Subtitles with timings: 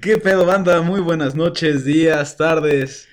[0.00, 0.80] ¿Qué pedo, banda?
[0.80, 3.08] Muy buenas noches, días, tardes.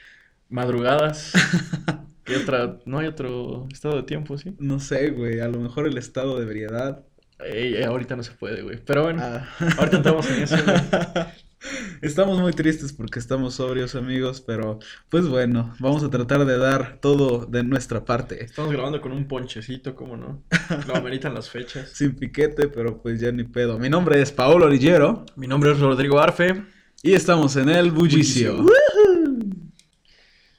[0.50, 1.34] Madrugadas.
[2.23, 2.77] ¿Qué otra?
[2.85, 4.55] No hay otro estado de tiempo, ¿sí?
[4.60, 5.40] No sé, güey.
[5.40, 7.04] A lo mejor el estado de ebriedad.
[7.40, 8.78] Ey, ahorita no se puede, güey.
[8.86, 9.50] Pero bueno, Ah.
[9.79, 10.76] ahorita entramos en eso, güey.
[12.04, 14.78] Estamos muy tristes porque estamos sobrios, amigos, pero
[15.10, 18.43] pues bueno, vamos a tratar de dar todo de nuestra parte.
[18.43, 20.43] Estamos grabando con un ponchecito, ¿cómo no?
[20.88, 21.89] Lo ameritan las fechas.
[21.89, 23.79] Sin piquete, pero pues ya ni pedo.
[23.79, 26.74] Mi nombre es Paolo Orillero Mi nombre es Rodrigo Arfe.
[27.04, 28.57] Y estamos en el Bullicio.
[28.57, 28.75] Bullicio.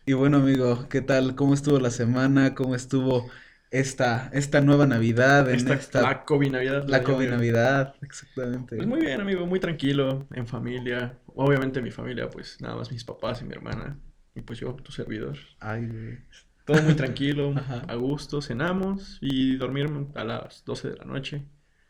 [0.07, 1.35] Y bueno, amigo, ¿qué tal?
[1.35, 2.55] ¿Cómo estuvo la semana?
[2.55, 3.29] ¿Cómo estuvo
[3.73, 5.49] esta, esta nueva Navidad?
[5.51, 6.89] En Esta, esta, la COVID Navidad.
[6.89, 7.31] la llamo COVID yo.
[7.33, 8.77] Navidad, exactamente.
[8.77, 11.19] Pues muy bien, amigo, muy tranquilo, en familia.
[11.35, 13.99] Obviamente mi familia, pues nada más mis papás y mi hermana.
[14.35, 15.37] Y pues yo, tu servidor.
[15.59, 16.19] Ay, güey.
[16.65, 17.55] Todo muy tranquilo,
[17.89, 21.45] a gusto, cenamos y dormir a las 12 de la noche.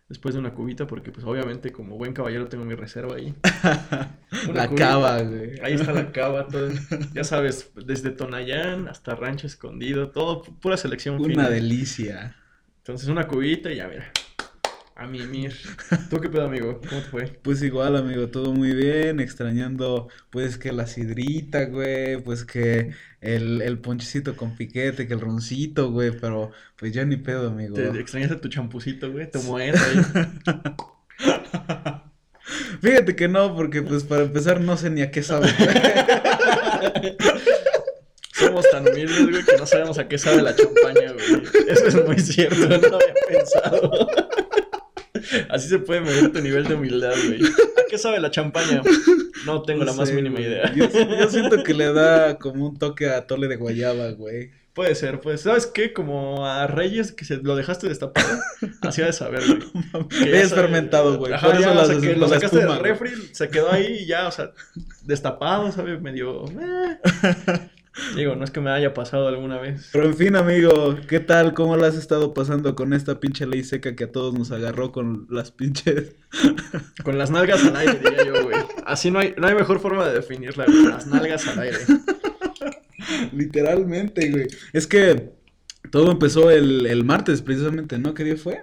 [0.08, 3.34] Después de una cubita, porque pues obviamente como buen caballero tengo mi reserva ahí.
[4.54, 4.74] La cubita.
[4.76, 5.58] cava, güey.
[5.62, 6.68] Ahí está la cava, todo.
[7.12, 11.50] Ya sabes, desde Tonayán hasta Rancho Escondido, todo pu- pura selección Una fina.
[11.50, 12.36] delicia.
[12.78, 14.12] Entonces una cubita y ya mira.
[14.98, 15.54] A mimir.
[16.08, 16.80] ¿Tú qué pedo, amigo?
[16.88, 17.26] ¿Cómo te fue?
[17.42, 23.60] Pues igual, amigo, todo muy bien, extrañando pues que la sidrita, güey, pues que el,
[23.60, 27.74] el ponchecito con piquete, que el roncito, güey, pero pues ya ni pedo, amigo.
[27.74, 29.30] ¿Te, te extrañaste tu champucito, güey?
[29.30, 30.00] Tu moeta ahí.
[32.80, 37.16] Fíjate que no, porque pues para empezar no sé ni a qué sabe, güey.
[38.32, 41.42] Somos tan humildes, güey, que no sabemos a qué sabe la champaña, güey.
[41.68, 44.06] Eso es muy cierto, no lo había pensado.
[45.50, 47.40] Así se puede medir tu nivel de humildad, güey.
[47.44, 48.82] ¿A qué sabe la champaña?
[49.44, 50.46] No tengo No la más mínima güey.
[50.48, 50.72] idea.
[50.74, 54.50] Yo, yo siento que le da como un toque a tole de guayaba, güey.
[54.74, 55.94] Puede ser, pues, ¿sabes qué?
[55.94, 58.28] Como a Reyes que se lo dejaste destapado,
[58.82, 60.06] así ha de saber, güey.
[60.10, 61.32] Que Es sabe- fermentado, güey.
[61.32, 63.72] Ajá, Por eso ya, la- o sea, que lo sacaste espuma, del refri, se quedó
[63.72, 64.50] ahí y ya, o sea,
[65.02, 65.98] destapado, ¿sabe?
[65.98, 66.44] Medio...
[66.50, 66.98] eh.
[68.14, 69.88] Digo, no es que me haya pasado alguna vez.
[69.92, 71.54] Pero en fin, amigo, ¿qué tal?
[71.54, 74.92] ¿Cómo la has estado pasando con esta pinche ley seca que a todos nos agarró
[74.92, 76.14] con las pinches...
[77.04, 78.56] Con las nalgas al aire, diría yo, güey.
[78.84, 80.84] Así no hay, no hay mejor forma de definirla, güey.
[80.86, 81.78] Las nalgas al aire.
[83.32, 84.46] Literalmente, güey.
[84.72, 85.32] Es que
[85.90, 88.12] todo empezó el, el martes, precisamente, ¿no?
[88.14, 88.62] ¿Qué día fue?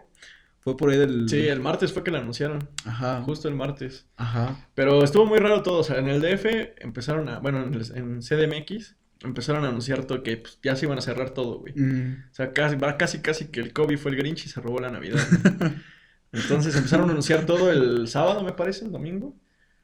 [0.60, 1.28] Fue por ahí del...
[1.30, 2.70] Sí, el martes fue que la anunciaron.
[2.86, 3.22] Ajá.
[3.22, 4.06] Justo el martes.
[4.18, 4.68] Ajá.
[4.76, 5.80] Pero estuvo muy raro todo.
[5.80, 6.46] O sea, en el DF
[6.80, 7.40] empezaron a.
[7.40, 11.02] Bueno, en, el- en CDMX empezaron a anunciar todo que pues, ya se iban a
[11.02, 11.74] cerrar todo, güey.
[11.76, 12.26] Mm.
[12.32, 14.80] O sea, casi, va casi, casi que el COVID fue el Grinch y se robó
[14.80, 15.20] la Navidad.
[16.32, 19.36] Entonces empezaron a anunciar todo el sábado, me parece, el domingo.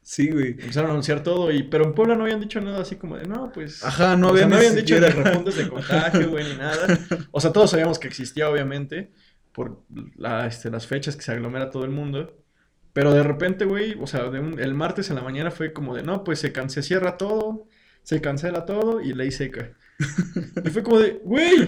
[0.02, 0.52] Sí, güey.
[0.52, 3.28] Empezaron a anunciar todo, y pero en Puebla no habían dicho nada así como de,
[3.28, 3.84] no, pues...
[3.84, 6.98] Ajá, no o sea, habían no habían dicho ni repuntes de contagio, güey, ni nada.
[7.32, 9.12] O sea, todos sabíamos que existía, obviamente,
[9.54, 9.84] por
[10.16, 12.36] la, este, las fechas que se aglomera todo el mundo.
[12.94, 15.96] Pero de repente, güey, o sea, de un- el martes en la mañana fue como
[15.96, 17.68] de, no, pues se, se cierra todo,
[18.04, 19.72] se cancela todo y ley seca.
[20.66, 21.68] Y fue como de, güey,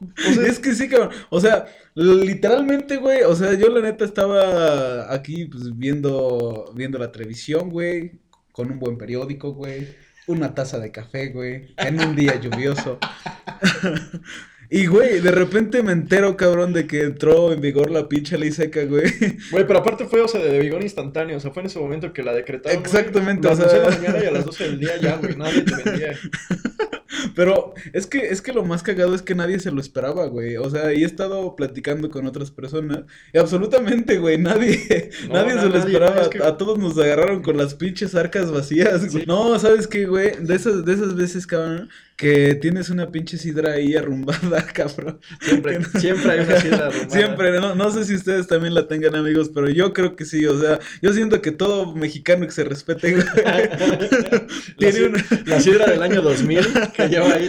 [0.00, 1.10] o sea, es que sí, cabrón.
[1.28, 3.22] O sea, literalmente, güey.
[3.22, 8.20] O sea, yo la neta estaba aquí, pues, viendo, viendo la televisión, güey.
[8.52, 9.88] Con un buen periódico, güey.
[10.26, 11.74] Una taza de café, güey.
[11.76, 12.98] En un día lluvioso.
[14.72, 18.52] Y, güey, de repente me entero, cabrón, de que entró en vigor la pinche ley
[18.52, 19.02] seca, güey.
[19.50, 21.36] Güey, pero aparte fue, o sea, de vigor instantáneo.
[21.36, 22.78] O sea, fue en ese momento que la decretaron.
[22.80, 25.16] Exactamente, La o sea- anunciaron en la mañana y a las 12 del día ya,
[25.16, 25.36] güey.
[25.36, 26.12] Nadie te vendía.
[27.34, 30.56] Pero es que, es que lo más cagado es que nadie se lo esperaba, güey.
[30.56, 33.00] O sea, y he estado platicando con otras personas.
[33.32, 36.22] Y absolutamente, güey, nadie, No, nadie na- se lo nadie, esperaba.
[36.22, 39.02] es que- A todos nos agarraron con las pinches arcas vacías.
[39.10, 39.24] Sí.
[39.26, 40.32] No, ¿sabes qué, güey?
[40.40, 41.88] De esas, de esas veces, cabrón,
[42.20, 45.20] que tienes una pinche sidra ahí arrumbada, cabrón.
[45.40, 47.10] Siempre, no- siempre hay una sidra arrumbada.
[47.10, 50.44] Siempre, no, no sé si ustedes también la tengan, amigos, pero yo creo que sí.
[50.44, 55.24] O sea, yo siento que todo mexicano que se respete, La, tiene si- una...
[55.46, 57.48] la sidra del año 2000 que lleva ahí.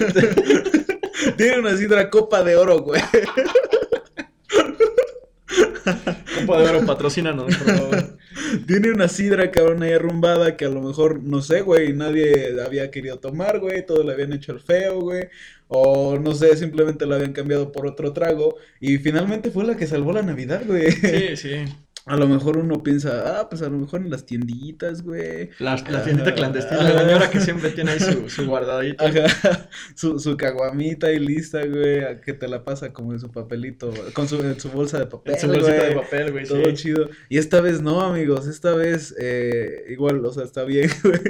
[1.35, 3.01] Tiene una sidra copa de oro, güey.
[6.45, 8.10] Copa de oro, patrocínanos, por favor.
[8.67, 12.91] Tiene una sidra, cabrón, ahí arrumbada que a lo mejor, no sé, güey, nadie había
[12.91, 15.29] querido tomar, güey, todo le habían hecho el feo, güey,
[15.67, 19.87] o no sé, simplemente la habían cambiado por otro trago, y finalmente fue la que
[19.87, 20.91] salvó la Navidad, güey.
[20.91, 21.65] Sí, sí.
[22.11, 25.49] A lo mejor uno piensa, ah, pues a lo mejor en las tienditas, güey.
[25.59, 29.05] La, la tiendita clandestina, la señora que siempre tiene ahí su, su guardadito.
[29.05, 33.93] Ajá, su, su caguamita ahí lista, güey, que te la pasa como en su papelito,
[34.11, 36.73] con su, en su bolsa de papel, En su bolsita de papel, güey, Todo sí.
[36.73, 37.09] chido.
[37.29, 38.45] Y esta vez no, amigos.
[38.45, 41.21] Esta vez, eh, igual, o sea, está bien, güey.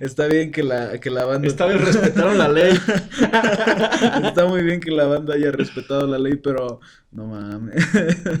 [0.00, 1.46] Está bien que la, que la banda.
[1.46, 2.72] Esta vez respetaron la ley.
[4.24, 7.86] Está muy bien que la banda haya respetado la ley, pero no mames.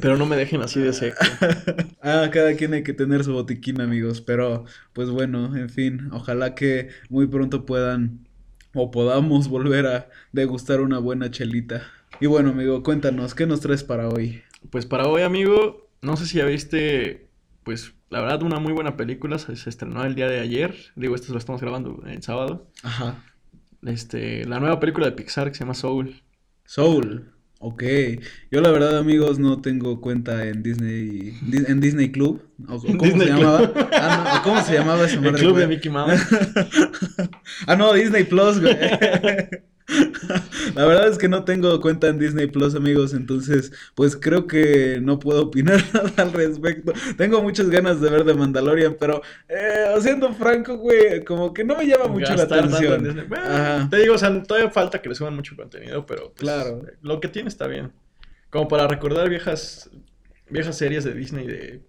[0.00, 1.16] Pero no me dejen así de seco.
[2.02, 4.20] ah, cada quien hay que tener su botiquín, amigos.
[4.20, 8.28] Pero, pues bueno, en fin, ojalá que muy pronto puedan
[8.74, 11.82] o podamos volver a degustar una buena chelita.
[12.20, 14.42] Y bueno, amigo, cuéntanos, ¿qué nos traes para hoy?
[14.70, 17.28] Pues para hoy, amigo, no sé si ya viste,
[17.64, 19.38] pues la verdad, una muy buena película.
[19.38, 20.74] Se, se estrenó el día de ayer.
[20.96, 22.66] Digo, esto lo estamos grabando en sábado.
[22.82, 23.24] Ajá.
[23.86, 26.22] Este, la nueva película de Pixar que se llama Soul.
[26.64, 27.32] Soul.
[27.60, 27.82] Ok,
[28.52, 33.02] yo la verdad amigos no tengo cuenta en Disney, Di- en Disney Club, o ¿cómo
[33.02, 33.42] Disney se Club.
[33.42, 33.72] llamaba?
[33.92, 35.66] Ah, no, ¿cómo se llamaba esa El madre, club de?
[35.66, 36.20] Mickey Mouse.
[37.66, 38.76] Ah, no, Disney Plus, güey.
[40.74, 44.98] La verdad es que no tengo cuenta en Disney Plus, amigos, entonces, pues creo que
[45.00, 46.92] no puedo opinar nada al respecto.
[47.16, 51.76] Tengo muchas ganas de ver The Mandalorian, pero, eh, siendo franco, güey, como que no
[51.76, 53.26] me llama mucho la atención.
[53.28, 56.82] Bueno, te digo, o sea, todavía falta que le suban mucho contenido, pero pues, Claro.
[57.02, 57.92] lo que tiene está bien.
[58.50, 59.90] Como para recordar viejas
[60.50, 61.82] viejas series de Disney de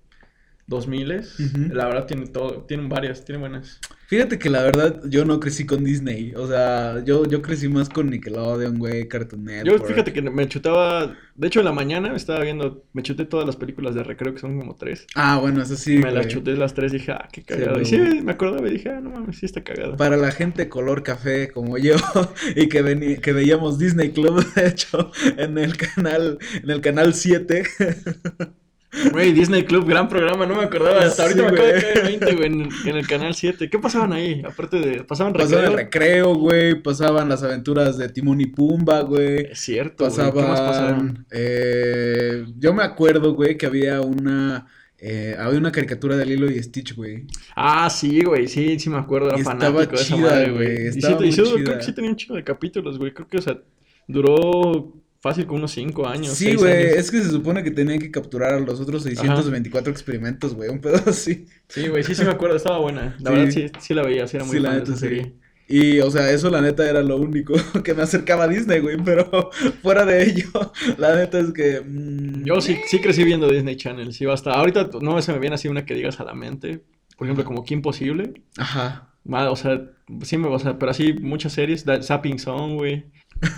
[0.70, 1.74] 2000 Ujú.
[1.74, 3.80] la verdad tiene todo, tienen varias, tienen buenas.
[4.08, 7.90] Fíjate que la verdad yo no crecí con Disney, o sea, yo, yo crecí más
[7.90, 12.42] con Nickelodeon, güey, Cartoon Yo fíjate que me chutaba, de hecho en la mañana estaba
[12.42, 15.06] viendo, me chuté todas las películas de recreo que son como tres.
[15.16, 17.72] Ah, bueno, eso sí, me las chuté las tres y dije, ah, qué cagado.
[17.74, 17.84] güey.
[17.84, 19.96] y sí, me acordaba y dije, ah, no mames, sí está cagado.
[19.98, 21.96] Para la gente color café como yo
[22.56, 27.14] y que veni- que veíamos Disney Club, de hecho, en el canal, en el canal
[27.14, 27.64] 7.
[29.12, 31.02] Güey, Disney Club, gran programa, no me acordaba.
[31.04, 33.36] Hasta ahorita Sí, me acabo de caer en 20, güey, en, el- en el canal
[33.36, 33.70] 7.
[33.70, 34.42] ¿Qué pasaban ahí?
[34.46, 36.34] Aparte de, pasaban Pasaban el recreo.
[36.34, 39.52] recreo, güey, pasaban las aventuras de Timón y Pumba, güey.
[39.52, 40.16] Es cierto, güey.
[40.32, 40.66] ¿Qué más pasaban?
[41.14, 44.66] Pasaban, eh, yo me acuerdo, güey, que había una,
[44.98, 47.26] eh, había una caricatura de Lilo y Stitch, güey.
[47.56, 50.52] Ah, sí, güey, sí, sí me acuerdo, era Y estaba fanático de esa chida, madre,
[50.52, 50.88] güey.
[50.88, 51.78] Y sí, y sí, creo chida.
[51.78, 53.14] que sí tenía un chingo de capítulos, güey.
[53.14, 53.60] Creo que, o sea,
[54.08, 56.34] duró fácil con unos 5 años.
[56.34, 60.54] Sí, güey, es que se supone que tenían que capturar a los otros 624 experimentos,
[60.56, 61.46] güey, un pedo así.
[61.68, 63.16] Sí, güey, sí, sí me acuerdo, estaba buena.
[63.20, 63.36] La Sí.
[63.38, 65.34] verdad, sí, sí la veía, sí era muy Sí, la neta, esa sí.
[65.68, 68.98] Y, o sea, eso la neta era lo único que me acercaba a Disney, güey,
[69.04, 69.52] pero
[69.84, 70.50] fuera de ello,
[70.98, 71.82] la neta es que...
[71.82, 74.52] mm, Yo sí, sí crecí viendo Disney Channel, sí, basta.
[74.54, 76.84] Ahorita no se me viene así una que digas a la mente.
[77.18, 78.34] Por ejemplo, como Qué Imposible.
[78.58, 79.14] Ajá.
[79.26, 79.92] O sea,
[80.24, 83.06] sí me, o sea, pero así muchas series, Zapping Song, güey.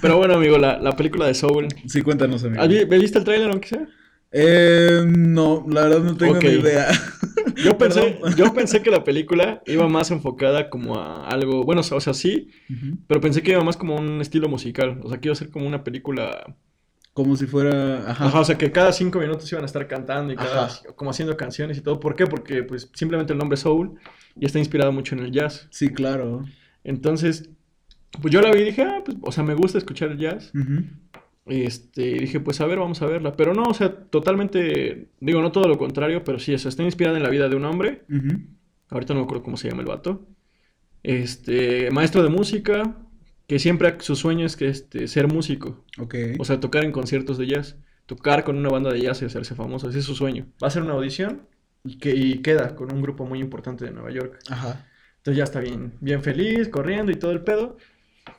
[0.01, 1.67] Pero bueno, amigo, la, la película de Soul.
[1.87, 2.61] Sí, cuéntanos, amigo.
[2.61, 3.87] ¿Has vi- ¿Me viste el tráiler aunque sea?
[4.31, 6.87] Eh, no, la verdad no tengo ni idea.
[7.65, 11.99] Yo pensé, yo pensé que la película iba más enfocada como a algo, bueno, o
[12.01, 12.97] sea, sí, Ujú.
[13.07, 15.49] pero pensé que iba más como un estilo musical, o sea, que iba a ser
[15.51, 16.55] como una película,
[17.13, 18.09] Como si fuera...
[18.09, 18.25] Ajá.
[18.27, 21.35] ajá, o sea, que cada cinco minutos iban a estar cantando y cada, como haciendo
[21.35, 21.99] canciones y todo.
[21.99, 22.25] ¿Por qué?
[22.25, 23.99] Porque pues simplemente el nombre Soul
[24.35, 25.67] y está inspirado mucho en el jazz.
[25.71, 26.45] Sí, claro.
[26.83, 27.49] Entonces,
[28.21, 30.51] pues yo la vi y dije, ah, pues, o sea, me gusta escuchar el jazz.
[30.53, 30.83] Ujú.
[31.45, 33.35] Este, y dije, pues a ver, vamos a verla.
[33.35, 37.17] Pero no, o sea, totalmente, digo, no todo lo contrario, pero sí, eso, está inspirada
[37.17, 38.03] en la vida de un hombre.
[38.89, 40.27] Ahorita no me acuerdo cómo se llama el vato.
[41.03, 42.95] Este, maestro de música,
[43.47, 45.83] que siempre su sueño es que este, ser músico.
[45.99, 46.15] Ok.
[46.39, 47.77] O sea, tocar en conciertos de jazz.
[48.05, 49.89] Tocar con una banda de jazz y hacerse famoso.
[49.89, 50.47] Ese es su sueño.
[50.61, 51.43] Va a hacer una audición
[51.83, 54.39] y, que, y queda con un grupo muy importante de Nueva York.
[54.49, 54.85] Ajá.
[55.17, 57.77] Entonces ya está bien, bien feliz, corriendo y todo el pedo.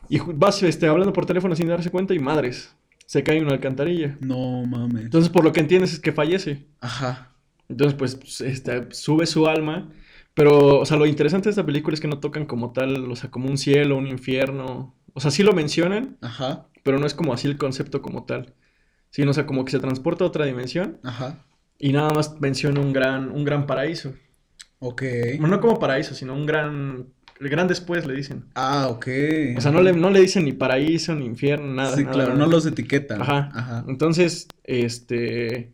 [0.08, 2.74] Y vas este, hablando por teléfono sin darse cuenta y madres,
[3.06, 4.16] se cae en una alcantarilla.
[4.20, 5.04] No mames.
[5.04, 6.66] Entonces por lo que entiendes es que fallece.
[6.80, 7.32] Ajá.
[7.68, 9.90] Entonces pues este, sube su alma.
[10.34, 13.16] Pero, o sea, lo interesante de esta película es que no tocan como tal, o
[13.16, 14.94] sea, como un cielo, un infierno.
[15.12, 16.68] O sea, sí lo mencionan, Ajá.
[16.82, 18.54] pero no es como así el concepto como tal.
[19.10, 21.44] Sino, o sea, como que se transporta a otra dimensión Ajá.
[21.82, 24.14] Y nada más menciona un gran, un gran paraíso.
[24.78, 25.02] Ok.
[25.38, 27.08] Bueno, no como paraíso, sino un gran,
[27.40, 28.44] el gran después le dicen.
[28.54, 29.06] Ah, ok.
[29.56, 31.96] O sea, no le, no le dicen ni paraíso, ni infierno, nada.
[31.96, 32.44] Sí, nada, claro, nada.
[32.46, 33.20] no los etiquetan.
[33.20, 33.50] Ajá.
[33.52, 33.84] Ajá.
[33.88, 35.72] Entonces, este,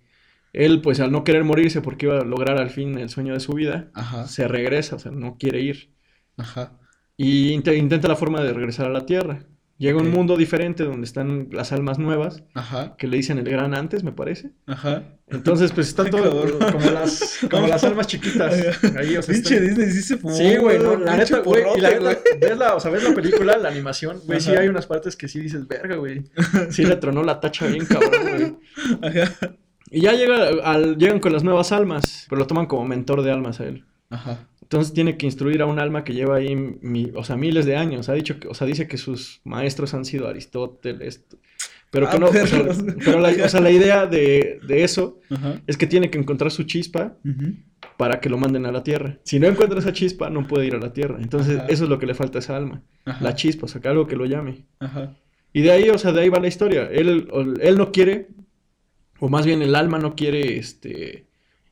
[0.54, 3.40] él pues al no querer morirse porque iba a lograr al fin el sueño de
[3.40, 4.26] su vida, Ajá.
[4.26, 5.92] se regresa, o sea, no quiere ir.
[6.38, 6.72] Ajá.
[7.18, 9.40] Y inte- intenta la forma de regresar a la Tierra.
[9.78, 12.96] Llega un mundo diferente donde están las almas nuevas, Ajá.
[12.98, 14.50] que le dicen el gran antes, me parece.
[14.66, 15.04] Ajá.
[15.28, 18.54] Entonces, pues están todo como las, como las almas chiquitas.
[18.96, 20.34] Ahí, o sea, Pinche Disney sí se fumó.
[20.34, 23.56] Sí, güey, no, la neta, güey, y la ves la, o sea, ves la película,
[23.56, 26.24] la animación, güey, sí hay unas partes que sí dices, verga, güey,
[26.70, 28.56] sí le tronó la tacha bien cabrón, güey.
[29.00, 29.54] Ajá.
[29.90, 33.30] Y ya llega al, llegan con las nuevas almas, pero lo toman como mentor de
[33.30, 33.84] almas a él.
[34.10, 34.47] Ajá.
[34.70, 37.76] Entonces tiene que instruir a un alma que lleva ahí, mi- o sea, miles de
[37.76, 38.08] años.
[38.10, 41.24] Ha dicho que, o sea, dice que sus maestros han sido Aristóteles,
[41.90, 42.84] pero que Ah, no, o sea, perros.
[43.02, 45.62] pero la, o sea, la idea de, de eso Ajá.
[45.66, 47.16] es que tiene que encontrar su chispa
[47.96, 49.18] para que lo manden a la Tierra.
[49.24, 51.16] Si no encuentra esa chispa, no puede ir a la Tierra.
[51.18, 51.66] Entonces, Ajá.
[51.68, 52.82] eso es lo que le falta a esa alma.
[53.06, 53.24] Ajá.
[53.24, 54.66] La chispa, o sea, que algo que lo llame.
[54.80, 55.16] Ajá.
[55.54, 56.90] Y de ahí, o sea, de ahí va la historia.
[56.92, 57.26] Él,
[57.62, 58.28] él no quiere,
[59.18, 61.24] o más bien el alma no quiere, este,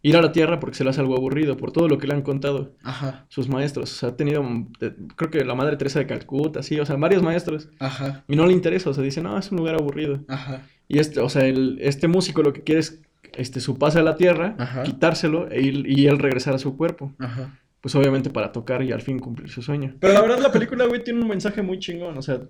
[0.02, 2.14] ir a la Tierra porque se le hace algo aburrido por todo lo que le
[2.14, 3.26] han contado Ajá.
[3.28, 3.92] sus maestros.
[3.92, 4.44] O sea, ha tenido,
[4.80, 7.68] de- creo que la Madre Teresa de Calcuta, sí, o sea, varios maestros.
[7.80, 8.24] Ajá.
[8.28, 10.20] Y no le interesa, o sea, dice, no, es un lugar aburrido.
[10.28, 10.62] Ajá.
[10.88, 13.00] Y este, o sea, el, este músico lo que quiere es
[13.34, 14.82] este, su pase a la Tierra, Ajá.
[14.84, 17.12] quitárselo e ir- y él regresar a su cuerpo.
[17.18, 17.58] Ajá.
[17.80, 19.94] Pues obviamente para tocar y al fin cumplir su sueño.
[20.00, 22.40] Pero la verdad la película, güey, tiene un mensaje muy chingón, o sea,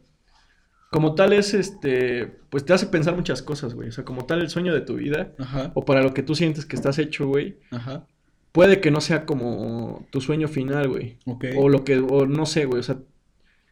[0.90, 3.88] como tal es, este, pues te hace pensar muchas cosas, güey.
[3.88, 5.72] O sea, como tal el sueño de tu vida, Ajá.
[5.74, 8.06] o para lo que tú sientes que estás hecho, güey, Ajá.
[8.52, 11.18] puede que no sea como tu sueño final, güey.
[11.26, 11.46] Ok.
[11.56, 12.98] O lo que, o no sé, güey, o sea,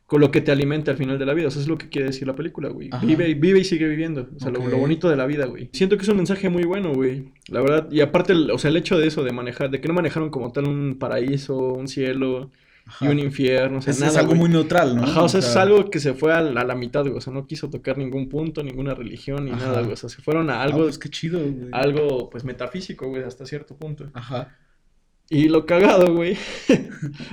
[0.06, 1.48] con lo que te alimenta al final de la vida.
[1.48, 2.90] O sea, es lo que quiere decir la película, güey.
[3.02, 4.28] Vive, y- vive y sigue viviendo.
[4.36, 5.70] O sea, lo- lo, bonito de la vida, güey.
[5.72, 7.32] Siento que es un mensaje muy bueno, güey.
[7.48, 7.88] La verdad.
[7.90, 10.28] Y aparte, el- o sea, el hecho de eso, de manejar, de que no manejaron
[10.28, 12.50] como tal un paraíso, un cielo
[12.86, 13.06] Ajá.
[13.06, 14.40] y un infierno, o sea, es, nada, es algo güey.
[14.40, 15.04] muy neutral, ¿no?
[15.04, 17.16] Ajá, o sea, es algo que se fue a la, a la mitad, güey.
[17.16, 19.66] O sea, no quiso tocar ningún punto, ninguna religión, ni Ajá.
[19.66, 19.94] nada, güey.
[19.94, 21.68] O sea, se fueron a Algo, algo, pues qué chido, güey.
[21.72, 24.10] algo, pues, metafísico, güey, hasta cierto punto.
[24.12, 24.56] Ajá.
[25.30, 26.34] Y lo cagado, güey.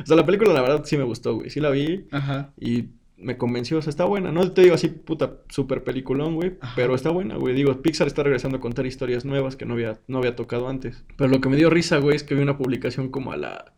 [0.01, 1.49] o sea, la película, la verdad, sí me gustó, güey.
[1.49, 2.07] Sí la vi.
[2.11, 2.53] Ajá.
[2.59, 4.31] Y me convenció, o sea, está buena.
[4.31, 6.53] No te digo así, puta, super peliculón, güey.
[6.75, 7.53] Pero está buena, güey.
[7.53, 11.03] Digo, Pixar está regresando a contar historias nuevas que no había, no había tocado antes.
[11.17, 13.73] Pero lo que me dio risa, güey, es que vi una publicación como a la...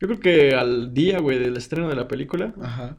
[0.00, 2.54] Yo creo que al día, güey, del estreno de la película.
[2.60, 2.96] Ajá.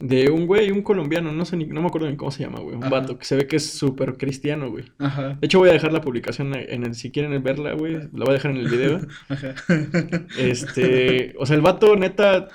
[0.00, 2.58] De un güey, un colombiano, no sé ni, no me acuerdo ni cómo se llama,
[2.58, 2.76] güey.
[2.76, 3.00] Un Ajá.
[3.00, 4.84] vato que se ve que es súper cristiano, güey.
[4.98, 5.38] Ajá.
[5.40, 8.30] De hecho, voy a dejar la publicación en el, si quieren verla, güey, la voy
[8.30, 9.00] a dejar en el video.
[9.28, 9.54] Ajá.
[10.36, 12.48] Este, o sea, el vato neta,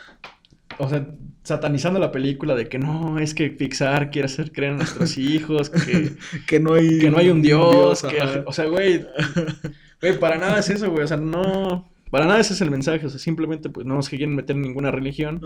[0.77, 1.07] o sea,
[1.49, 5.69] satanizando la película de que no, es que Pixar quiere hacer creer a nuestros hijos,
[5.69, 6.11] que,
[6.45, 9.05] que no hay que no hay un dios, que, o sea, güey,
[10.01, 13.05] güey, para nada es eso, güey, o sea, no, para nada ese es el mensaje,
[13.05, 15.39] o sea, simplemente pues no nos quieren meter en ninguna religión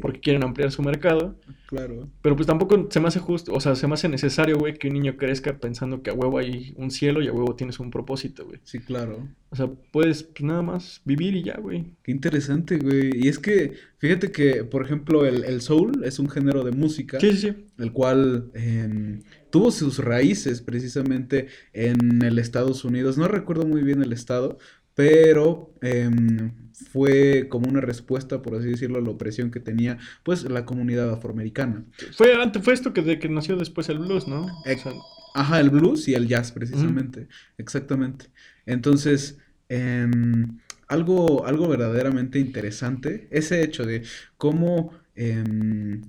[0.00, 1.36] porque quieren ampliar su mercado,
[1.66, 2.08] claro.
[2.22, 4.88] pero pues tampoco se me hace justo, o sea, se me hace necesario, güey, que
[4.88, 7.90] un niño crezca pensando que a huevo hay un cielo y a huevo tienes un
[7.90, 8.60] propósito, güey.
[8.64, 9.28] Sí, claro.
[9.52, 11.86] O sea, puedes pues, nada más vivir y ya, güey.
[12.04, 13.10] Qué interesante, güey.
[13.14, 17.18] Y es que, fíjate que, por ejemplo, el, el soul es un género de música,
[17.18, 17.54] Sí, sí, sí.
[17.78, 23.18] el cual em, tuvo sus raíces precisamente en el Estados Unidos.
[23.18, 24.58] No recuerdo muy bien el estado,
[25.00, 30.44] pero em, fue como una respuesta, por así decirlo, a la opresión que tenía, pues,
[30.44, 31.84] la comunidad afroamericana.
[32.12, 32.28] Fue,
[32.62, 34.46] fue esto que, de que nació después el blues, ¿no?
[34.46, 34.92] O Ex- sea,
[35.34, 37.28] Ajá, el blues y el jazz, precisamente.
[37.56, 38.26] Exactamente.
[38.66, 39.38] Entonces,
[39.68, 44.02] em, algo, algo verdaderamente interesante, ese hecho de
[44.36, 46.02] cómo, em,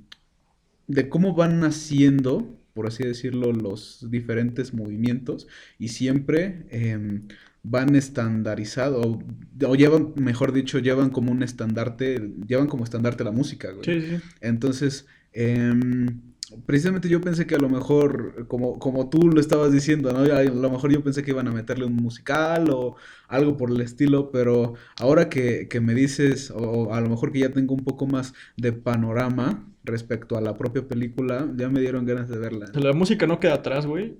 [0.87, 7.27] de cómo van naciendo, por así decirlo, los diferentes movimientos y siempre em,
[7.63, 9.19] van estandarizados, o,
[9.67, 13.85] o llevan, mejor dicho, llevan como un estandarte, llevan como estandarte la música, güey.
[13.85, 14.21] sí, sí.
[14.41, 16.21] Entonces, em,
[16.65, 20.19] precisamente yo pensé que a lo mejor, como, como tú lo estabas diciendo, ¿no?
[20.33, 22.95] A lo mejor yo pensé que iban a meterle un musical o
[23.27, 27.39] algo por el estilo, pero ahora que, que me dices, o a lo mejor que
[27.39, 32.05] ya tengo un poco más de panorama respecto a la propia película, ya me dieron
[32.05, 32.71] ganas de verla.
[32.73, 34.17] La música no queda atrás, güey.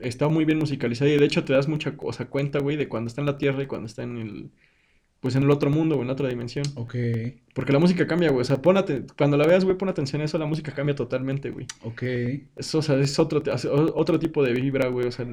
[0.00, 3.08] Está muy bien musicalizada y de hecho te das mucha cosa cuenta, güey, de cuando
[3.08, 4.50] está en la Tierra y cuando está en el,
[5.24, 6.66] pues en el otro mundo, güey, en otra dimensión.
[6.74, 6.94] Ok,
[7.54, 8.42] Porque la música cambia, güey.
[8.42, 8.76] O sea, pon
[9.16, 11.66] cuando la veas, güey, pon atención a eso, la música cambia totalmente, güey.
[11.82, 12.02] ok.
[12.56, 13.42] Eso, o sea, es otro,
[13.94, 15.06] otro tipo de vibra, güey.
[15.06, 15.24] O sea,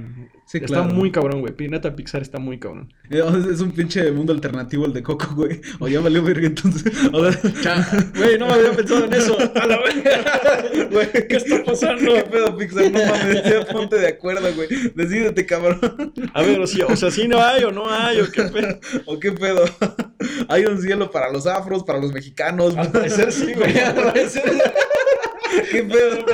[0.46, 0.94] Sí, está claro.
[0.94, 1.54] muy cabrón, güey.
[1.54, 2.94] Pi- Neta, Pixar está muy cabrón.
[3.10, 3.22] Eh,
[3.52, 5.60] Es un pinche mundo alternativo el de Coco, güey.
[5.80, 6.90] O ya valió verga entonces.
[7.12, 7.30] O
[7.62, 9.38] sea, Güey, no me había pensado en eso.
[9.56, 10.88] A la verga.
[10.90, 12.14] Güey, ¿Qué está pasando?
[12.14, 12.90] ¿Qué pedo, Pixar?
[12.92, 14.70] No mames, ya ponte de acuerdo, güey.
[14.96, 15.80] Decídete, cabrón.
[16.34, 18.80] A ver, o sea, o sea, sí no hay o no hay, o qué pedo.
[19.06, 19.66] ¿O qué pedo?
[20.48, 22.76] Hay un cielo para los afros, para los mexicanos.
[22.78, 23.78] Al parecer sí, güey.
[23.80, 24.44] Al parecer.
[25.72, 26.26] ¿Qué pedo?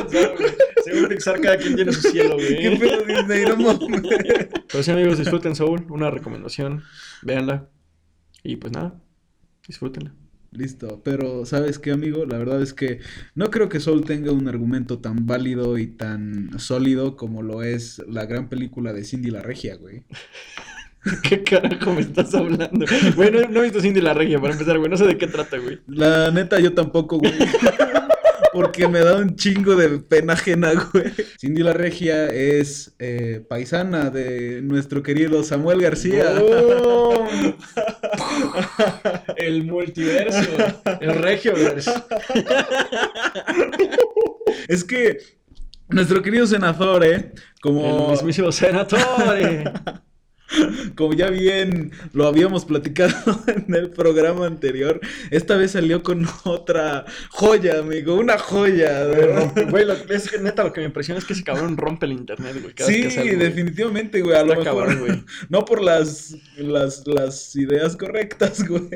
[0.84, 2.80] Según Pixar, cada quien tiene su cielo, ¿Qué güey.
[2.80, 3.46] pedo, Disney?
[3.46, 4.02] No mames.
[4.72, 5.86] Pero sí, amigos, disfruten Soul.
[5.90, 6.84] Una recomendación.
[7.24, 7.70] Véanla.
[8.44, 9.02] Y pues nada,
[9.68, 10.14] disfrútenla.
[10.52, 12.26] Listo, pero ¿sabes qué, amigo?
[12.26, 13.00] La verdad es que
[13.36, 18.02] no creo que Soul tenga un argumento tan válido y tan sólido como lo es
[18.08, 20.06] la gran película de Cindy la Regia, güey.
[21.24, 22.86] ¿Qué carajo me estás hablando?
[23.16, 24.90] Güey, no, no he visto Cindy la Regia para empezar, güey.
[24.90, 25.80] No sé de qué trata, güey.
[25.88, 27.34] La neta, yo tampoco, güey.
[28.54, 31.12] Porque me da un chingo de pena ajena, güey.
[31.40, 36.34] Cindy la Regia es eh, paisana de nuestro querido Samuel García.
[36.42, 37.28] Oh.
[39.38, 40.50] el multiverso.
[41.02, 41.94] El regioverso.
[44.68, 45.20] Es que
[45.90, 47.14] nuestro querido senador, ¿eh?
[47.14, 48.10] El Como...
[48.10, 49.66] mismísimo senatore.
[50.96, 53.14] Como ya bien lo habíamos platicado
[53.48, 55.00] en el programa anterior,
[55.30, 59.06] esta vez salió con otra joya, amigo, una joya.
[59.70, 62.56] Güey, es que neta lo que me impresiona es que ese cabrón rompe el internet,
[62.62, 62.74] güey.
[62.78, 63.36] Sí, güey.
[63.36, 64.36] definitivamente, güey.
[64.36, 65.24] A lo Está mejor cabrón, güey.
[65.50, 68.90] no por las, las, las ideas correctas, güey.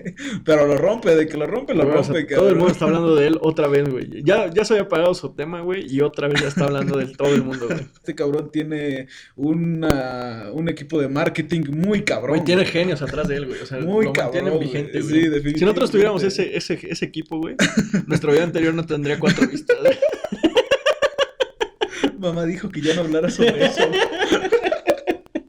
[0.46, 2.72] Pero lo rompe, de que lo rompe, lo Güey, o sea, rompe, todo el mundo
[2.72, 4.24] está hablando de él otra vez, güey.
[4.24, 7.06] Ya, ya se había apagado su tema, güey, y otra vez ya está hablando de
[7.06, 7.82] él todo el mundo, güey.
[7.82, 12.38] Este cabrón tiene una, un equipo de marketing muy cabrón.
[12.38, 13.62] Güey, tiene genios atrás de él, güey.
[13.62, 14.70] O sea, Muy lo cabrón, güey.
[14.70, 15.54] Sí.
[15.56, 17.56] Si nosotros tuviéramos ese, ese, ese equipo, güey,
[18.08, 19.78] nuestro video anterior no tendría cuatro vistas.
[22.18, 23.82] Mamá dijo que ya no hablara sobre eso.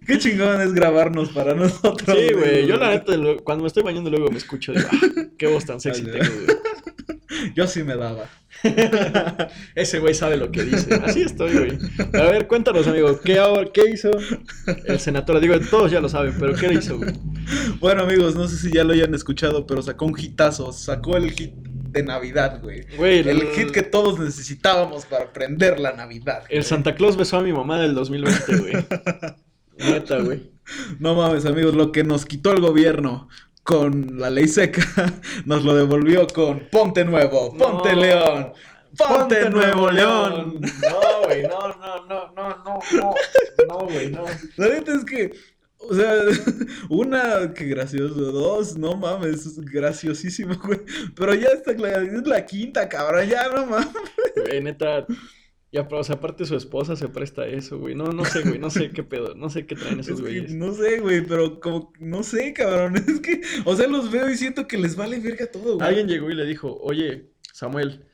[0.06, 2.18] Qué chingón es grabarnos para nosotros.
[2.18, 2.66] Sí, güey.
[2.66, 3.12] Yo la neta,
[3.44, 4.98] cuando me estoy bañando luego me escucho, digo, ah,
[5.38, 6.56] qué voz tan sexy Ay, tengo, güey.
[7.54, 8.28] Yo sí me daba.
[9.74, 10.94] Ese güey sabe lo que dice.
[11.04, 11.78] Así estoy, güey.
[12.14, 13.40] A ver, cuéntanos, amigo, ¿qué,
[13.72, 14.10] qué hizo
[14.86, 15.40] el senador?
[15.40, 17.12] Digo, todos ya lo saben, pero ¿qué hizo, güey?
[17.80, 20.72] Bueno, amigos, no sé si ya lo hayan escuchado, pero sacó un hitazo.
[20.72, 22.86] Sacó el hit de Navidad, güey.
[22.96, 26.44] Güey, El hit que todos necesitábamos para prender la Navidad.
[26.48, 26.64] El.
[26.64, 28.72] Santa Claus besó a mi mamá del 2020, güey.
[29.92, 30.52] Neta, güey.
[31.00, 33.28] No mames, amigos, lo que nos quitó el gobierno
[33.62, 34.82] con la ley seca,
[35.46, 38.00] nos lo devolvió con Ponte Nuevo, Ponte No.
[38.00, 38.52] León,
[38.96, 40.60] Ponte, Nuevo León.
[40.60, 43.14] No, güey, no, no, no, no, no, no.
[43.68, 44.24] No, güey, no.
[44.56, 45.32] La neta es que,
[45.78, 46.12] o sea,
[46.90, 50.80] una, que gracioso, dos, no mames, es graciosísimo, güey.
[51.14, 53.88] Pero ya está, es la quinta, cabrón, ya no mames.
[54.36, 55.06] Güey, neta.
[55.72, 57.94] Pero, o sea, aparte su esposa se presta a eso, güey.
[57.94, 60.32] No, no sé, güey, no sé qué pedo, no sé qué traen esos Es que
[60.40, 60.54] güeyes.
[60.54, 64.36] no sé, güey, pero como, no sé, cabrón, es que, o sea, los veo y
[64.36, 65.88] siento que les vale verga todo, güey.
[65.88, 68.04] Alguien llegó y le dijo, oye, Samuel,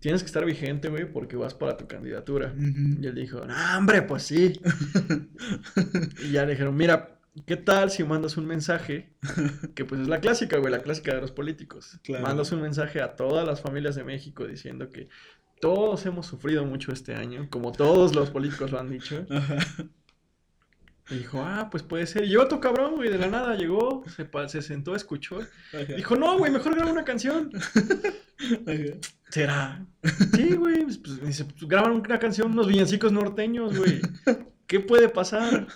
[0.00, 2.52] tienes que estar vigente, güey, porque vas para tu candidatura.
[2.58, 4.60] Y él dijo, no, hombre, pues sí.
[6.24, 9.10] y ya le dijeron, mira, ¿qué tal si mandas un mensaje?
[9.74, 11.98] Que pues es la clásica, güey, la clásica de los políticos.
[12.02, 12.24] Claro.
[12.24, 15.08] Mandas un mensaje a todas las familias de México diciendo que
[15.64, 19.24] todos hemos sufrido mucho este año, como todos los políticos lo han dicho.
[19.30, 19.56] Ajá.
[21.08, 22.24] Y dijo, ah, pues puede ser.
[22.24, 25.38] Y llegó tu cabrón, güey, de la nada, llegó, se, se sentó, escuchó.
[25.72, 25.94] Ajá.
[25.96, 27.50] Dijo, no, güey, mejor graba una canción.
[28.66, 28.98] Ajá.
[29.30, 29.86] ¿Será?
[30.34, 30.84] Sí, güey.
[30.84, 34.02] Pues, pues, pues, graban una canción, unos villancicos norteños, güey.
[34.66, 35.66] ¿Qué puede pasar?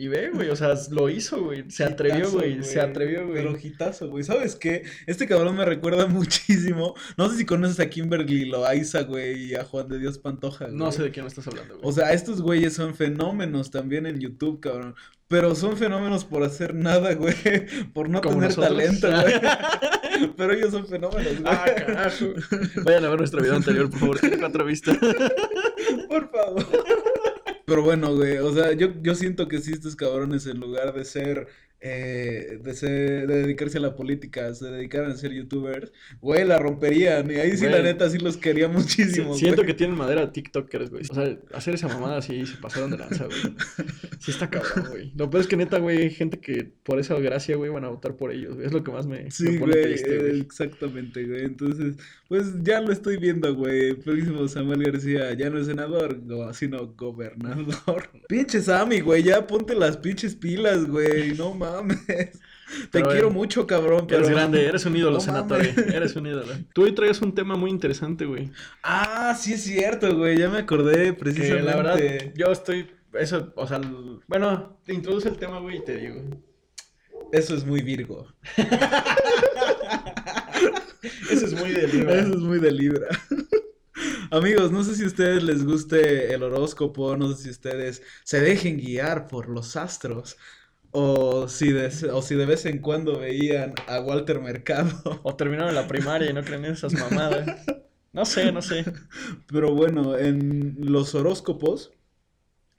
[0.00, 1.68] Y ve, güey, o sea, lo hizo, güey.
[1.72, 2.62] Se atrevió, güey.
[2.62, 3.42] Se atrevió, güey.
[3.42, 4.22] Pero hitazo, güey.
[4.22, 4.84] ¿Sabes qué?
[5.08, 6.94] Este cabrón me recuerda muchísimo.
[7.16, 10.84] No sé si conoces a Kimberly Loaiza, güey, y a Juan de Dios Pantoja, No
[10.84, 10.92] güey.
[10.96, 11.88] sé de quién me estás hablando, güey.
[11.88, 14.94] O sea, estos güeyes son fenómenos también en YouTube, cabrón.
[15.26, 17.34] Pero son fenómenos por hacer nada, güey.
[17.92, 18.68] Por no Como tener nosotros.
[19.00, 19.08] talento,
[20.20, 20.32] güey.
[20.36, 21.52] Pero ellos son fenómenos, güey.
[21.52, 22.26] ah, carajo.
[22.84, 24.18] Vayan a ver nuestro video anterior, por favor.
[24.20, 24.96] Tiene cuatro vistas.
[26.08, 26.66] Por favor.
[27.68, 31.04] Pero bueno, güey, o sea, yo, yo siento que si estos cabrones en lugar de
[31.04, 31.48] ser,
[31.80, 36.58] eh, de ser, de dedicarse a la política, se dedicaran a ser youtubers, güey, la
[36.58, 37.30] romperían.
[37.30, 40.90] Y ahí sí, la neta, sí los quería muchísimo, Siento que tienen madera de TikTokers,
[40.90, 41.02] güey.
[41.08, 43.38] O sea, hacer esa mamada así se pasaron de lanza, güey.
[44.18, 45.12] Sí está cabrón, güey.
[45.16, 47.88] Lo peor es que neta, güey, hay gente que por esa gracia, güey, van a
[47.90, 48.66] votar por ellos, güey.
[48.66, 50.40] Es lo que más me, me Sí, pone güey, triste, güey.
[50.40, 51.44] exactamente, güey.
[51.44, 51.94] Entonces,
[52.28, 53.94] pues ya lo estoy viendo, güey.
[53.94, 56.20] Próximo Samuel García, ya no es senador,
[56.54, 58.10] sino gobernador.
[58.28, 61.34] Pinche Sammy, güey, ya ponte las pinches pilas, güey.
[61.34, 61.67] No mames.
[62.08, 62.32] Te
[62.90, 64.20] Pero quiero mucho, cabrón, pero.
[64.20, 65.70] Eres grande, eres un ídolo, No senatorio.
[65.92, 66.52] Eres un ídolo.
[66.74, 68.50] Tú hoy traes un tema muy interesante, güey.
[68.82, 70.38] Ah, sí es cierto, güey.
[70.38, 71.62] Ya me acordé Que precisamente.
[71.62, 71.98] la verdad,
[72.34, 72.90] yo estoy.
[73.14, 73.80] Eso, o sea,
[74.26, 76.22] bueno, te introduce el tema, güey, y te digo.
[77.32, 78.26] Eso es muy Virgo.
[81.30, 82.20] Eso es muy de Libra.
[82.20, 83.06] Eso es muy de Libra.
[84.30, 88.40] Amigos, no sé si a ustedes les guste el horóscopo, no sé si ustedes se
[88.40, 90.36] dejen guiar por los astros,
[91.00, 94.90] o si de, o si de vez en cuando veían a Walter Mercado.
[95.22, 97.52] O terminaron la primaria y no creen en esas mamadas.
[98.12, 98.84] No sé, no sé.
[99.46, 101.92] Pero bueno, en los horóscopos,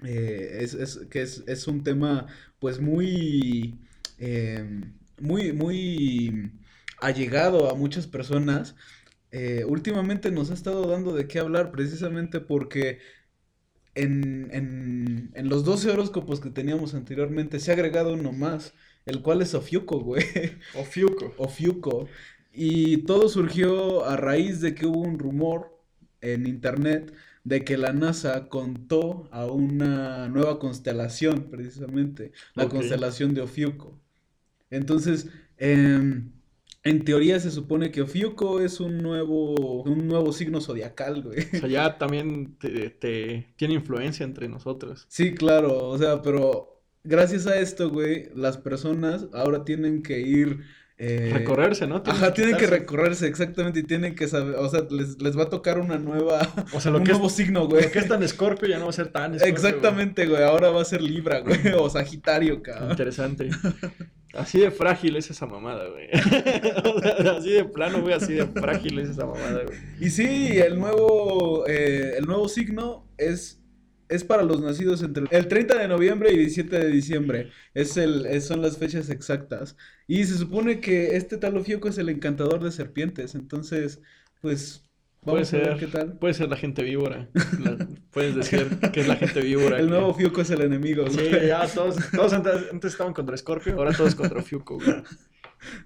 [0.03, 2.27] eh, es, es- que es, es un tema
[2.59, 3.79] pues muy,
[4.19, 4.65] eh,
[5.19, 6.51] muy, muy
[7.01, 8.75] allegado a muchas personas.
[9.31, 12.99] eh, últimamente nos ha estado dando de qué hablar precisamente porque
[13.95, 18.73] en, en, en los 12 horóscopos que teníamos anteriormente se ha agregado uno más,
[19.05, 20.23] el cual es Ofiuco, güey.
[20.75, 21.33] O Fiuco.
[21.37, 22.07] Ofiuco.
[22.53, 25.77] Y todo surgió a raíz de que hubo un rumor
[26.21, 33.41] en internet de que la NASA contó a una nueva constelación, precisamente, la constelación de
[33.41, 33.99] Ofiuco.
[34.69, 36.31] Entonces, em,
[36.83, 41.39] en teoría se supone que Ofiuco es un nuevo, un nuevo signo zodiacal, güey.
[41.53, 45.05] O sea, ya también te, te- tiene influencia entre nosotros.
[45.09, 50.59] Sí, claro, o sea, pero gracias a esto, güey, las personas ahora tienen que ir
[50.97, 52.01] eh, recorrerse, ¿no?
[52.05, 55.49] ajá, tienen que recorrerse, exactamente, y tienen que saber, o sea, les, les va a
[55.49, 56.41] tocar una nueva,
[56.73, 57.83] o sea, lo un que nuevo es, signo, güey.
[57.83, 59.47] Lo que es tan Scorpio ya no va a ser tan Scorpio.
[59.47, 62.91] Exactamente, güey, ahora va a ser Libra, güey, o Sagitario, cabrón.
[62.91, 63.49] Interesante.
[64.33, 66.07] Así de frágil es esa mamada, güey.
[67.37, 69.77] así de plano, güey, así de frágil es esa mamada, güey.
[69.99, 73.59] Y sí, el nuevo, eh, el nuevo signo es
[74.09, 77.51] es para los nacidos entre el 30 de noviembre y 17 de diciembre.
[77.73, 79.77] Es el, son las fechas exactas.
[80.07, 83.35] Y se supone que este Talofioco es el encantador de serpientes.
[83.35, 84.01] Entonces,
[84.41, 84.88] pues,
[85.21, 86.17] vamos puede a ser, ver qué tal.
[86.17, 87.29] Puede ser la gente víbora.
[87.59, 89.79] La, puedes decir que es la gente víbora.
[89.79, 89.91] El que...
[89.91, 91.09] nuevo Fiuco es el enemigo.
[91.09, 91.47] Sí, güey.
[91.47, 95.03] ya todos, todos antes, antes, estaban contra Scorpio, ahora todos contra Fiuco, güey.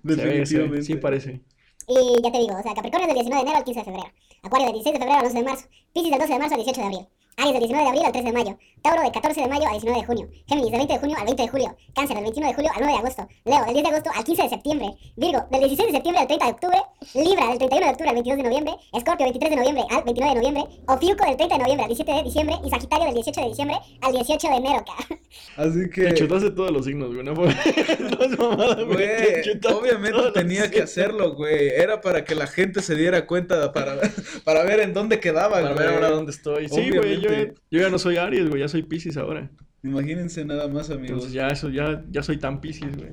[0.04, 0.46] Definitivamente.
[0.46, 1.41] Se ve, se ve, sí parece.
[1.88, 4.13] Y ya te digo, o sea, Capricornio del 19 de enero al 15 de febrero.
[4.43, 5.67] Acuario del 16 de febrero al 11 de marzo.
[5.93, 7.08] Piscis del 12 de marzo al 18 de abril.
[7.38, 8.58] Aries del 19 de abril al 3 de mayo.
[8.84, 10.30] Tauro del 14 de mayo al 19 de junio.
[10.48, 11.76] Géminis del 20 de junio al 20 de julio.
[11.96, 13.28] Cáncer del 21 de julio al 9 de agosto.
[13.46, 14.88] Leo del 10 de agosto al 15 de septiembre.
[15.15, 16.78] Virgo del 16 de septiembre al 30 de octubre.
[17.15, 18.74] Libra del 31 de octubre al 22 de noviembre.
[18.93, 20.63] Escorpio 23 de noviembre al 29 de noviembre.
[20.88, 22.56] Ofiuco del 30 de noviembre al 17 de diciembre.
[22.65, 25.15] Y Sagitario del 18 de diciembre al 18 de enero, ca.
[25.58, 26.02] Así que.
[26.04, 27.24] Te chutaste todos los signos, güey.
[27.26, 27.48] No, fue...
[28.00, 29.60] no es mamada, güey.
[29.60, 31.69] Te obviamente tenía que hacerlo, güey.
[31.69, 33.96] Era para que la gente se diera cuenta, para,
[34.43, 35.78] para ver en dónde quedaba, Para güey.
[35.86, 36.69] ver ahora dónde estoy.
[36.69, 39.50] Sí, güey, yo, ya no soy Aries, güey, ya soy Pisces ahora.
[39.84, 41.10] Imagínense nada más, amigos.
[41.10, 43.12] Entonces ya eso, ya, ya soy tan Pisces, güey.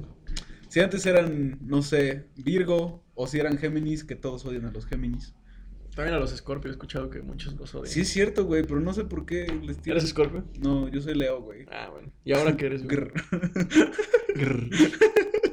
[0.69, 4.87] Si antes eran, no sé, Virgo, o si eran Géminis, que todos odian a los
[4.87, 5.35] Géminis.
[5.97, 7.93] También a los Scorpio he escuchado que muchos los odian.
[7.93, 9.99] Sí es cierto, güey, pero no sé por qué les tiran.
[9.99, 10.45] ¿Eres Scorpio?
[10.61, 11.67] No, yo soy Leo, güey.
[11.71, 12.13] Ah, bueno.
[12.25, 12.99] ¿Y ahora qué eres, güey?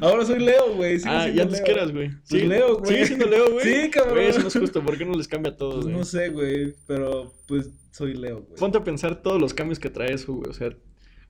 [0.00, 0.98] Ahora soy Leo, güey.
[0.98, 2.10] sigo Ah, ¿y siendo antes eras, güey?
[2.28, 2.90] Pues Leo, güey.
[2.90, 3.64] ¿Sigue siendo Leo, güey?
[3.64, 4.14] Sí, cabrón.
[4.14, 4.82] Güey, eso no es justo.
[4.82, 5.96] ¿Por qué no les cambia a todos, Pues güey?
[5.96, 8.58] no sé, güey, pero pues soy Leo, güey.
[8.58, 10.50] Ponte a pensar todos los cambios que trae eso, güey.
[10.50, 10.70] O sea,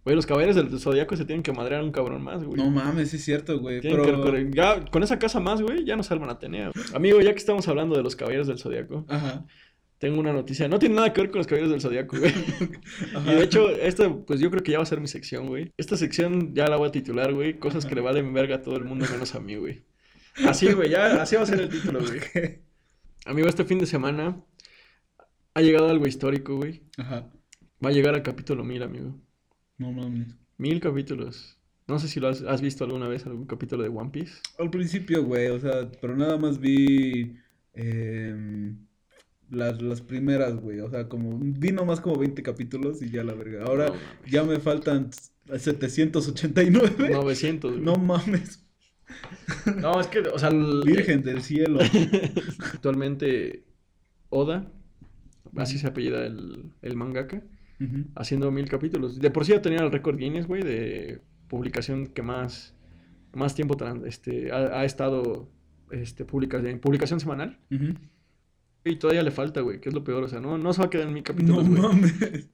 [0.04, 2.56] güey, los caballeros del Zodíaco se tienen que madrear a un cabrón más, güey.
[2.56, 3.80] No mames, sí es cierto, güey.
[3.80, 4.32] Tienen Pero...
[4.32, 6.70] que ya, con esa casa más, güey, ya no salvan a Atenea.
[6.94, 9.44] Amigo, ya que estamos hablando de los caballeros del Zodíaco, Ajá.
[10.00, 10.66] Tengo una noticia.
[10.66, 12.32] No tiene nada que ver con los caballeros del Zodíaco, güey.
[13.26, 15.72] Y de hecho, esta, pues yo creo que ya va a ser mi sección, güey.
[15.76, 17.58] Esta sección ya la voy a titular, güey.
[17.58, 19.84] Cosas que le valen verga a todo el mundo menos a mí, güey.
[20.46, 22.62] Así, güey, ya, así va a ser el título, güey.
[23.26, 24.42] Amigo, este fin de semana
[25.52, 26.82] ha llegado algo histórico, güey.
[26.96, 27.30] Ajá.
[27.84, 29.20] Va a llegar al capítulo mil, amigo.
[29.76, 30.28] No mames.
[30.56, 31.58] Mil capítulos.
[31.86, 34.40] No sé si lo has, has visto alguna vez algún capítulo de One Piece.
[34.58, 37.36] Al principio, güey, o sea, pero nada más vi
[37.74, 38.29] em,
[39.50, 40.80] las, las primeras, güey.
[40.80, 43.64] O sea, como vi nomás como 20 capítulos y ya la verga.
[43.64, 43.94] Ahora No
[44.28, 45.10] ya me faltan
[45.56, 47.10] 789.
[47.10, 47.84] 900, güey.
[47.84, 48.64] No mames.
[49.80, 51.80] No, es que, o sea, el- Virgen del cielo.
[52.74, 53.64] actualmente
[54.28, 54.70] Oda,
[55.56, 57.42] así se apellida el, el mangaka,
[58.14, 59.18] haciendo mil capítulos.
[59.18, 62.76] De por sí ya tenía el récord Guinness, güey, de publicación que más,
[63.32, 65.50] más tiempo este, ha, ha estado
[65.90, 67.58] este, publica- en publicación semanal.
[67.72, 67.94] Ujú.
[68.84, 70.24] Y todavía le falta, güey, que es lo peor.
[70.24, 71.80] O sea, no, no se va a quedar en mil No capítulos, güey.
[71.82, 72.48] mames.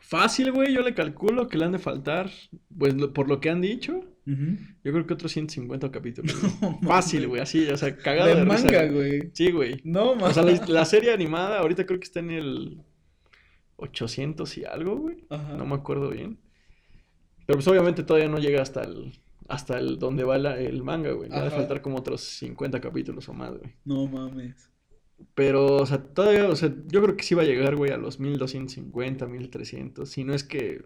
[0.00, 2.30] Fácil, güey, yo le calculo que le han de faltar,
[2.76, 6.34] pues lo- por lo que han dicho, yo creo que otros 150 capítulos.
[6.62, 6.78] No.
[6.82, 9.18] Fácil, güey, así, o sea, cagado de, De manga, güey.
[9.18, 9.30] güey.
[9.34, 9.80] Sí, güey.
[9.84, 10.34] No O mames.
[10.34, 12.82] sea, la, la serie animada ahorita creo que está en el
[13.76, 15.24] 800 y algo, güey.
[15.30, 15.54] Ajá.
[15.56, 16.38] No me acuerdo bien.
[17.46, 19.12] Pero pues obviamente todavía no llega hasta el
[19.48, 21.28] hasta el donde va la- el manga, güey.
[21.28, 23.74] Le ha de faltar como otros 50 capítulos o más, güey.
[23.84, 24.70] No mames.
[25.34, 27.96] Pero, o sea, todavía, o sea, yo creo que sí va a llegar, güey, a
[27.96, 30.08] los 1250, 1300.
[30.08, 30.82] Si no es que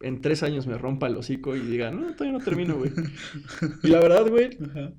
[0.00, 2.90] en tres años me rompa el hocico y diga, no, todavía no termino, güey.
[3.82, 4.92] Y la verdad, güey, Ajá.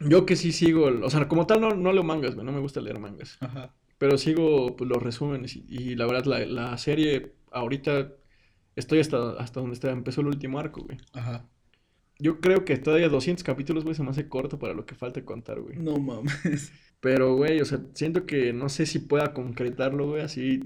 [0.00, 2.52] yo que sí sigo, el- o sea, como tal no, no leo mangas, güey, no
[2.52, 3.38] me gusta leer mangas.
[3.40, 3.74] Ajá.
[3.98, 8.12] Pero sigo pues, los resúmenes y, y la verdad la, la serie ahorita
[8.76, 10.98] estoy hasta, hasta donde está, empezó el último arco, güey.
[11.14, 11.48] Ajá.
[12.18, 15.24] Yo creo que todavía 200 capítulos, güey, se me hace corto para lo que falta
[15.24, 15.76] contar, güey.
[15.78, 16.72] No mames.
[17.06, 20.60] Pero, güey, o sea, siento que no sé si pueda concretarlo, güey, así.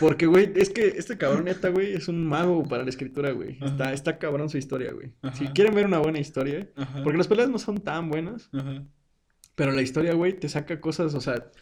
[0.00, 3.56] Porque, güey, es que este cabrón neta, güey, es un mago para la escritura, güey.
[3.60, 5.12] Está, está cabrón su historia, güey.
[5.34, 7.04] Si quieren ver una buena historia, Ajá.
[7.04, 8.82] porque las peleas no son tan buenas, Ajá.
[9.54, 11.52] pero la historia, güey, te saca cosas, o sea,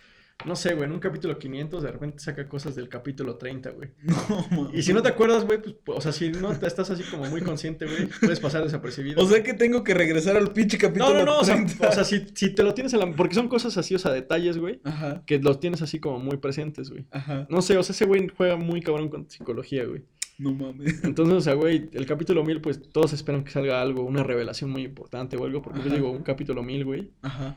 [0.45, 3.91] no sé, güey, en un capítulo 500 de repente saca cosas del capítulo 30, güey.
[4.29, 4.75] No mames.
[4.79, 7.25] Y si no te acuerdas, güey, pues, o sea, si no te estás así como
[7.27, 9.23] muy consciente, güey, puedes pasar desapercibido.
[9.23, 11.89] O sea que tengo que regresar al pinche capítulo no, no, no, o sea, 30.
[11.89, 13.17] o sea, si, si te lo tienes en la...
[13.17, 15.23] Porque son cosas así, o sea, detalles, güey, Ajá.
[15.27, 17.07] que los tienes así como muy presentes, güey.
[17.11, 17.47] Ajá.
[17.49, 20.03] No sé, o sea, ese güey juega muy cabrón con psicología, güey.
[20.39, 21.03] No mames.
[21.03, 24.71] Entonces, o sea, güey, el capítulo 1000, pues todos esperan que salga algo, una revelación
[24.71, 25.89] muy importante o algo, porque Ajá.
[25.89, 27.11] digo, un capítulo 1000, güey.
[27.23, 27.57] Ajá.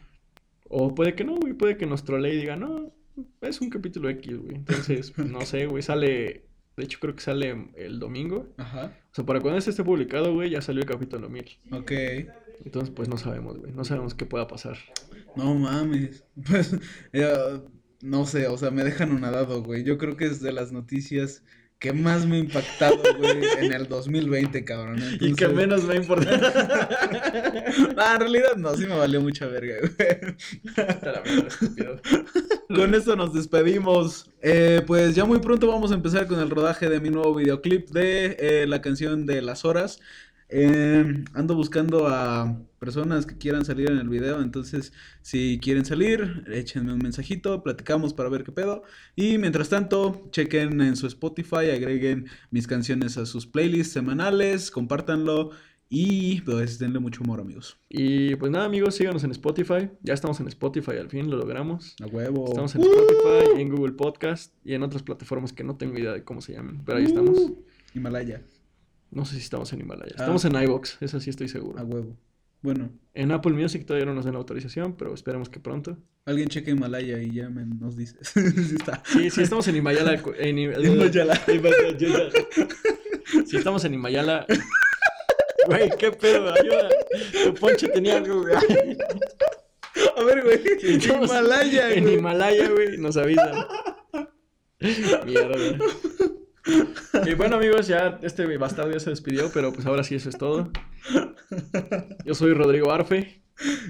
[0.70, 2.94] O puede que no, güey, puede que nos trolee y diga, no,
[3.42, 4.56] es un capítulo X, güey.
[4.56, 6.46] Entonces, no sé, güey, sale
[6.78, 8.48] De hecho, creo que sale el domingo.
[8.58, 8.94] Ajá.
[9.12, 11.60] O sea, para cuando este esté publicado, güey, ya salió el capítulo 1000.
[11.72, 11.92] Ok.
[12.64, 13.72] Entonces, pues no sabemos, güey.
[13.74, 14.78] No sabemos qué pueda pasar.
[15.36, 16.24] No mames.
[16.48, 16.76] Pues,
[17.14, 17.62] eh,
[18.02, 19.84] no sé, o sea, me dejan unadado, güey.
[19.84, 21.44] Yo creo que es de las noticias
[21.80, 25.02] que más me ha impactado, güey, en el 2020, cabrón.
[25.22, 26.30] Y que menos me importa.
[27.98, 30.36] Ah, en realidad no, sí me valió mucha verga, güey.
[32.68, 34.30] Con esto nos despedimos.
[34.42, 37.90] Eh, pues ya muy pronto vamos a empezar con el rodaje de mi nuevo videoclip
[37.92, 40.02] de eh, la canción de Las Horas.
[40.50, 46.44] Eh, ando buscando a personas que quieran salir en el video, entonces si quieren salir,
[46.52, 48.84] échenme un mensajito, platicamos para ver qué pedo.
[49.16, 55.52] Y mientras tanto, chequen en su Spotify, agreguen mis canciones a sus playlists semanales, compártanlo
[55.88, 57.78] y pues denle mucho amor, amigos.
[57.90, 59.90] Y pues nada, amigos, síganos en Spotify.
[60.02, 61.96] Ya estamos en Spotify, al fin lo logramos.
[62.02, 62.48] A huevo.
[62.48, 66.24] Estamos en Spotify, en Google Podcast y en otras plataformas que no tengo idea de
[66.24, 66.84] cómo se llaman.
[66.86, 67.54] Pero ahí estamos.
[67.96, 68.44] Himalaya,
[69.12, 70.14] No sé si estamos en Himalaya.
[70.18, 70.22] Ah.
[70.24, 71.84] Estamos en iVoox, eso sí estoy a seguro.
[71.84, 72.16] huevo.
[72.62, 75.98] Bueno, En Apple Music todavía no nos dan autorización, pero esperemos que pronto.
[76.26, 78.18] Alguien cheque Himalaya y ya me, nos dice.
[78.24, 79.02] sí está.
[79.06, 80.22] Sí, sí estamos en Himayala.
[80.38, 81.42] En, Himayala.
[83.46, 84.46] Sí, estamos en Himayala.
[85.68, 86.90] Güey, qué pedo, ayuda.
[87.44, 88.56] Tu ponche tenía algo, güey.
[90.18, 90.60] A ver, güey.
[90.82, 92.10] Estamos Himalaya, En.
[92.10, 93.68] Himalaya, güey, nos avisan.
[95.26, 95.78] Mierda.
[97.26, 100.38] Y bueno, amigos, ya este bastardo ya se despidió, pero pues ahora sí eso es
[100.38, 100.72] todo.
[102.26, 103.42] Yo soy Rodrigo Arfe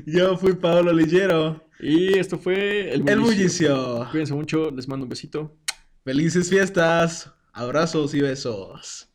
[0.05, 1.63] Yo fui Paolo Lillero.
[1.79, 3.75] y esto fue El El Bullicio.
[3.75, 4.07] bullicio.
[4.11, 5.55] Cuídense mucho, les mando un besito.
[6.03, 7.31] Felices fiestas.
[7.53, 9.08] Abrazos y besos.